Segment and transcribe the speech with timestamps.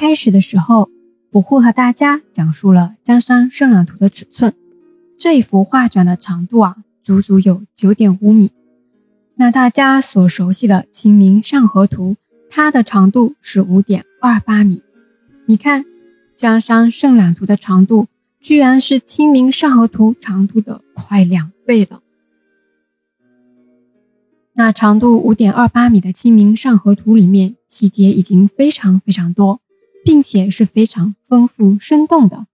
[0.00, 0.88] 开始的时候，
[1.32, 4.54] 我会和大家讲述了江山圣览图的尺寸。
[5.18, 8.52] 这一幅画卷的长度啊，足足有九点五米。
[9.34, 12.12] 那大家所熟悉的《清明上河图》，
[12.48, 14.82] 它的长度是五点二八米。
[15.46, 15.84] 你看，
[16.36, 18.06] 江山圣览图的长度，
[18.38, 22.02] 居然是《清明上河图》长度的快两倍了。
[24.54, 29.60] 那长度五点二八米的《清明上河图》里面，细节已经非常非常多。
[30.08, 32.46] 并且是非常丰富生动的。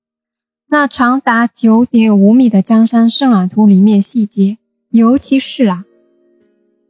[0.70, 4.58] 那长达九点五米的江山圣览图里面细节，
[4.90, 5.84] 尤其是啊，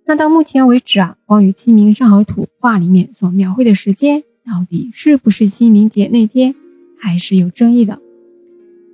[0.07, 6.55] 那到目前为止啊，关于清明上河图画里面所描绘的时间，到底是不是清明节那天，
[6.99, 8.01] 还是有争议的。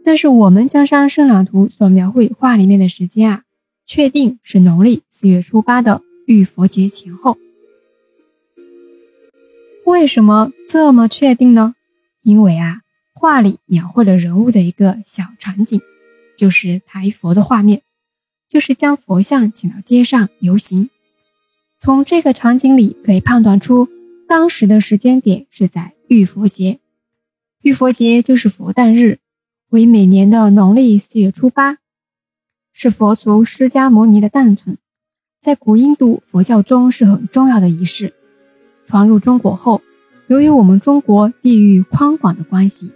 [0.05, 3.43] 但是我们江山圣览图所描绘画里面的时间啊，
[3.87, 7.38] 确定是农历四月初八的浴佛节前后。
[9.86, 11.74] 为什么这么确定呢？
[12.22, 15.80] 因为啊，画里描绘了人物的一个小场景，
[16.37, 17.82] 就是抬佛的画面，
[18.48, 20.90] 就是将佛像请到街上游行。
[21.78, 23.88] 从这个场景里可以判断出，
[24.28, 26.78] 当时的时间点是在浴佛节。
[27.62, 29.18] 浴佛节就是佛诞日，
[29.70, 31.78] 为每年的农历四月初八，
[32.72, 34.78] 是佛祖释迦牟尼的诞辰，
[35.42, 38.15] 在古印度佛教中是很重要的仪式。
[38.91, 39.80] 传入中国后，
[40.27, 42.93] 由于我们中国地域宽广的关系，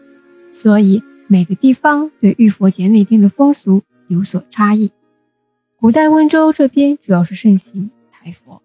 [0.52, 4.90] 所以每个地方对浴佛节那天的风俗有所差异。
[5.76, 8.60] 古代温州这边主要是盛行抬佛。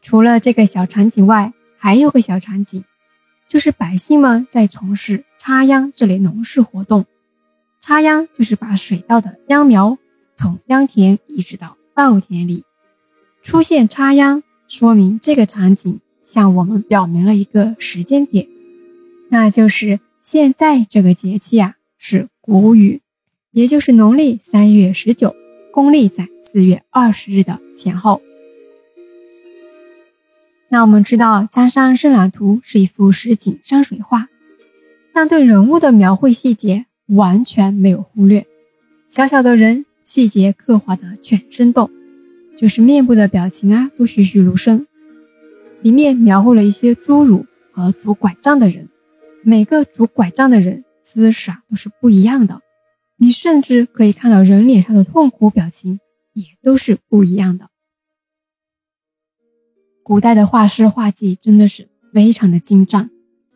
[0.00, 2.82] 除了这个小场景外，还有个小场景，
[3.46, 7.04] 就是百姓们在从事插秧这类农事活动。
[7.82, 9.98] 插秧就是把水稻的秧苗
[10.38, 12.64] 从秧田移植到稻田里，
[13.42, 14.42] 出现插秧。
[14.78, 18.46] 说明这个场景向我们表明了一个时间点，
[19.30, 23.00] 那就是现在这个节气啊是谷雨，
[23.52, 25.34] 也就是农历三月十九，
[25.72, 28.20] 公历在四月二十日的前后。
[30.68, 34.28] 那我们知道《江山圣览图》是一幅实景山水画，
[35.14, 38.46] 但对人物的描绘细节完全没有忽略，
[39.08, 41.90] 小小的人细节刻画的全生动。
[42.56, 44.86] 就是面部的表情啊，都栩栩如生。
[45.82, 48.88] 里面描绘了一些侏儒和拄拐杖的人，
[49.44, 52.62] 每个拄拐杖的人姿势啊都是不一样的。
[53.18, 56.00] 你甚至可以看到人脸上的痛苦表情
[56.32, 57.68] 也都是不一样的。
[60.02, 63.10] 古代的画师画技真的是非常的精湛。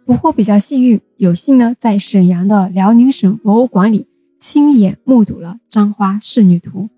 [0.05, 6.89] 不过比较幸运，有幸呢在沈阳的辽宁省博物馆里亲眼目睹了《簪花仕女图》。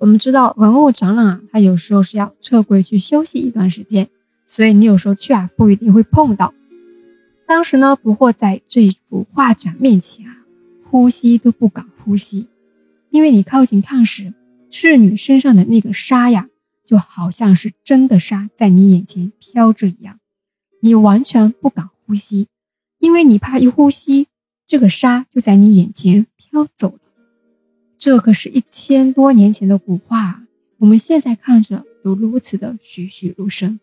[0.00, 4.08] 我们知道文物展览啊，它有时候是要撤柜去休息一段时间，
[4.46, 6.54] 所以你有时候去啊，不一定会碰到。
[7.46, 10.38] 当时呢，不惑在这幅画卷面前啊，
[10.88, 12.48] 呼吸都不敢呼吸，
[13.10, 14.32] 因为你靠近看时，
[14.70, 16.48] 侍女身上的那个纱呀，
[16.86, 20.18] 就好像是真的纱在你眼前飘着一样，
[20.80, 22.48] 你完全不敢呼吸，
[23.00, 24.28] 因为你怕一呼吸，
[24.66, 27.00] 这个纱就在你眼前飘走了。
[28.00, 30.42] 这可是一千多年前的古画啊，
[30.78, 33.78] 我们现在看着都如此的栩栩如生。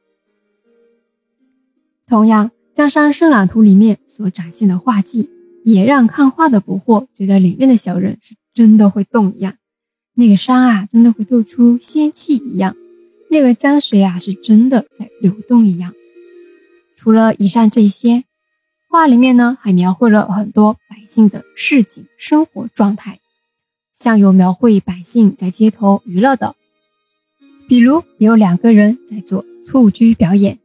[2.07, 5.29] 同样，《江山圣览图》里面所展现的画技，
[5.63, 9.55] 也让看画的不惑觉得里面的小人是真的会动一样，
[10.15, 12.75] 那个山啊，真的会透出仙气一样，
[13.29, 15.93] 那个江水啊，是真的在流动一样。
[16.95, 18.23] 除了以上这些，
[18.89, 23.19] 画里面呢，还描绘了很多百姓的市井生活状态。
[23.97, 26.55] 像有描绘百姓在街头娱乐的，
[27.67, 30.59] 比如有两个人在做蹴鞠表演，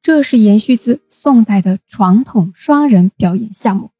[0.00, 3.90] 这是延续自宋代的传统双人表演项目。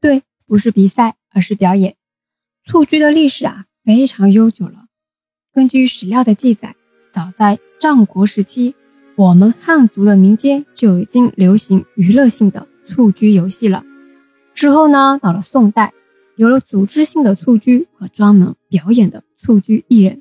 [0.00, 1.94] 对，不是比赛，而是表演。
[2.64, 4.86] 蹴鞠的历史啊非常悠久了。
[5.52, 6.74] 根据史料的记载，
[7.12, 8.74] 早在战国时期，
[9.14, 13.84] 我们汉族的民间就已经流行娱乐性的蹴鞠游戏了。
[14.52, 15.94] 之后呢，到了宋代。
[16.36, 20.20] 有了组织性的蹴鞠和专门表演的蹴鞠艺人，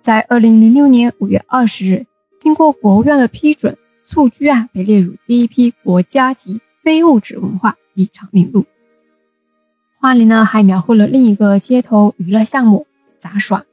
[0.00, 2.06] 在二零零六年五月二十日，
[2.40, 8.64] 经过国务院的批准，蹴鞠啊被列入第一批国家级非物质文化遗产名录。
[9.98, 12.86] 画里呢还描绘了另一个街头娱乐项目
[13.18, 13.60] 杂耍，《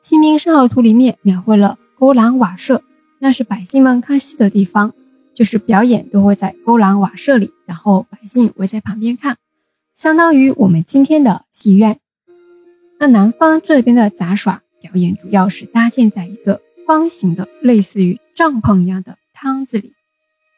[0.00, 2.82] 清明上河图》里面描绘了勾栏瓦舍，
[3.20, 4.92] 那是百姓们看戏的地方，
[5.32, 9.36] 就是表演都会在勾栏瓦舍里，然后百姓围在旁边看。
[9.96, 11.98] 相当于我们今天的戏院。
[13.00, 19.94] 那南方这边的杂耍表演主要是搭建在一个方形的类似于帐篷一样的汤子里，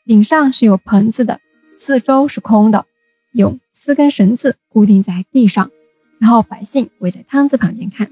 [0.05, 1.41] 顶上是有棚子的，
[1.79, 2.85] 四周是空的，
[3.33, 5.71] 用四根绳子固定在地上，
[6.19, 8.11] 然后百姓围在汤子旁边看。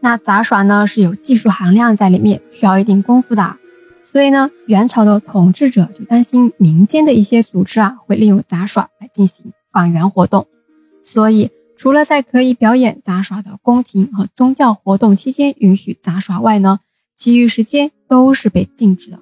[0.00, 3.58] 那杂耍呢是有技术含量在里面，需要一定功夫的，
[4.04, 10.46] 所以呢，元朝的统治者就担心民间的一些组织啊会利用杂耍来进行反元活动，
[11.02, 16.80] 所以除了在可以表演杂耍的宫廷和宗教活动期间允许杂耍外呢，
[17.14, 19.20] 其余时间都是被禁止的。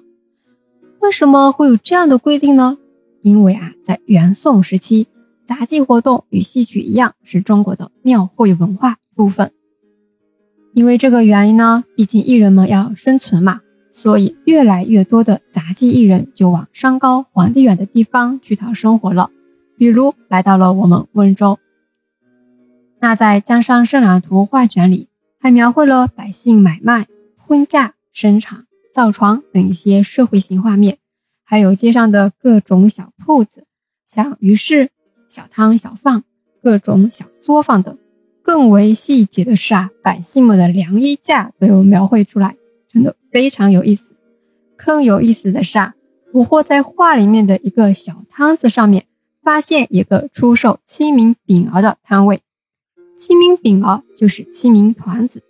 [0.99, 2.77] 为什么会有这样的规定呢？
[3.21, 5.07] 因为啊，在元宋时期，
[5.45, 9.51] 杂技活动与戏曲一样，是中国的庙会文化部分。
[10.73, 13.61] 因为这个原因呢，毕竟艺人们要生存嘛，
[13.93, 19.29] 所以越来越多的杂技艺人就往山高皇帝远的地方去讨生活了，
[19.77, 21.59] 比如来到了我们温州。
[22.99, 25.09] 那在《江山圣览图》画卷里，
[25.39, 30.99] 还描绘了百姓买卖、婚嫁、生产、造床等一些社会性画面，
[31.43, 33.65] 还有街上的各种小铺子，
[34.05, 34.91] 像鱼市、
[35.27, 36.23] 小摊小贩、
[36.61, 37.97] 各种小作坊等。
[38.43, 42.55] 更为细节的是啊，百姓们的晾衣架都有描绘出来，
[43.31, 44.15] 非常有意思。
[44.75, 45.95] 更有意思的是啊，
[46.31, 49.05] 捕获在画里面的一个小摊子上面，
[49.43, 52.41] 发现一个出售清明饼儿的摊位。
[53.17, 55.43] 清明饼儿就是清明团子，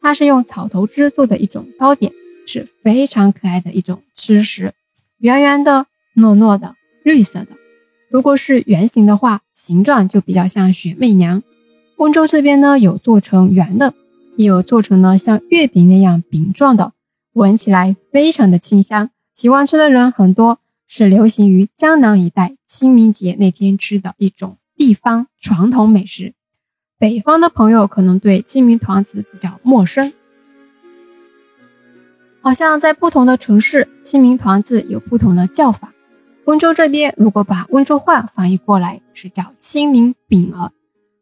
[0.00, 2.12] 它是用草头枝做的一种糕点，
[2.46, 4.72] 是非常可爱的一种吃食，
[5.18, 5.86] 圆圆的、
[6.16, 7.48] 糯糯的、绿色的。
[8.10, 11.42] 如果是圆形的话，形状就比较像雪媚娘。
[11.98, 13.92] 温州这边呢，有做成圆的，
[14.36, 16.94] 也有做成呢像月饼那样饼状的，
[17.38, 20.58] 闻起来非常的清香，喜欢吃的人很多，
[20.88, 26.34] 是流行于江南一带清明节那天吃的一种地方传统美食。
[26.98, 30.12] 北方的朋友可能对清明团子比较陌生，
[32.40, 35.94] 好像在不同的城市，清明团子有不同的叫法。
[36.46, 40.72] 温州这边如果把温州话翻译过来，是叫清明饼儿。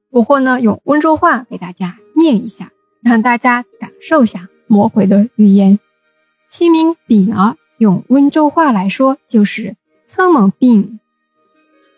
[0.09, 2.71] 不惑呢，用温州话给大家念一下，
[3.03, 5.79] 让大家感受下魔鬼的语言。
[6.49, 9.77] 清明饼儿用温州话来说就是
[10.07, 11.01] “苍猛病”，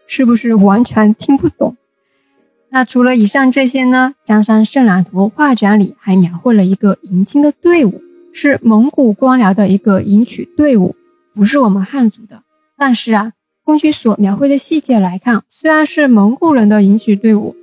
[0.07, 1.77] 是不是完全听不懂？
[2.71, 8.03] 那除了以上这些呢，《江山圣览图》画卷里还描绘了一个迎亲的队伍，
[8.33, 10.95] 是蒙古官僚的一个迎娶队伍，
[11.35, 12.43] 不是我们汉族的。
[12.77, 13.33] 但是啊，
[13.65, 17.57] 根据所描绘的细节来看，虽然是蒙古人的迎娶队伍。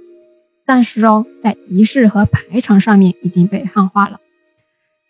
[0.67, 4.19] 但是哦，在仪式和排场上面已经被汉化了。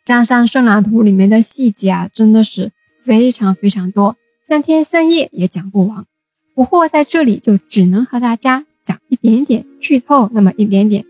[0.05, 2.71] 江山圣览图里面的细节啊，真的是
[3.01, 4.15] 非常非常多，
[4.47, 6.05] 三天三夜也讲不完。
[6.53, 11.03] 不过在这里就只能和大家讲一点点，剧透那么一点点。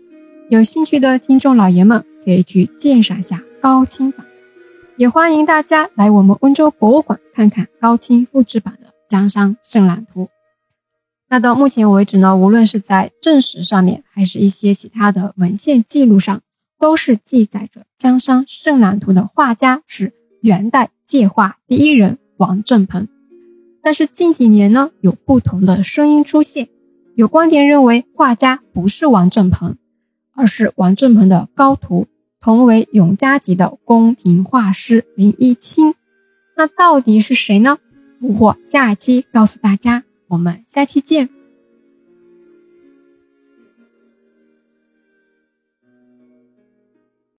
[0.48, 4.24] 有兴趣的听众老爷们可以去鉴赏下高清版，
[4.96, 10.30] 也欢迎大家来我们温州博物馆看看高清复制版的江山圣览图。
[11.28, 16.40] 那到目前为止呢，无论是在正史上面，还是一些其他的文献记录上，
[16.78, 23.08] 都是记载着江山圣览图的画家是元代界画第一人王振鹏。
[23.82, 26.68] 但是近几年呢，有不同的声音出现，
[27.14, 29.76] 有观点认为画家不是王振鹏，
[30.34, 32.08] 而是王振鹏的高徒，
[32.40, 35.94] 同为永嘉籍的宫廷画师林一清。
[36.56, 37.78] 那到底是谁呢？
[38.20, 40.04] 不惑下一期告诉大家。
[40.28, 41.35] 我们下期见。